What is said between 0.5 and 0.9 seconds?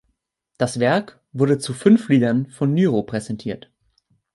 Das